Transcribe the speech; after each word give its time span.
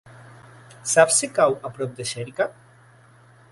Saps 0.91 1.19
si 1.21 1.29
cau 1.35 1.53
a 1.69 1.71
prop 1.77 1.93
de 1.99 2.09
Xèrica? 2.15 2.51